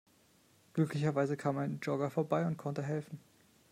[0.73, 3.19] Glücklicherweise kam ein Jogger vorbei und konnte helfen.